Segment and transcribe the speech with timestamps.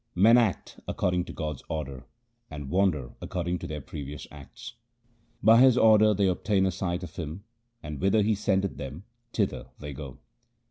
[0.15, 2.07] Men act according to God's order
[2.49, 4.73] and wander according to their previous acts.
[5.43, 7.43] By His order they obtain a sight of Him,
[7.83, 10.17] and whither He sendeth them thither they go.